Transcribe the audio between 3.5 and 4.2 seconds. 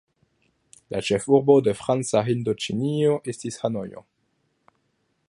Hanojo.